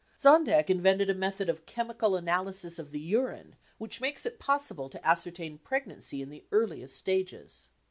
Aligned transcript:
55 0.17 0.33
Zondek 0.47 0.69
invented 0.71 1.11
a 1.11 1.13
method 1.13 1.47
of 1.47 1.67
chemical 1.67 2.15
I 2.15 2.17
analysis 2.17 2.79
of 2.79 2.89
the 2.89 2.99
urine 2.99 3.55
which 3.77 4.01
makes 4.01 4.25
it 4.25 4.39
possible 4.39 4.89
to 4.89 5.07
ascertain 5.07 5.59
pregnancy 5.59 6.23
in 6.23 6.31
the 6.31 6.43
earliest 6.51 6.97
stages. 6.97 7.69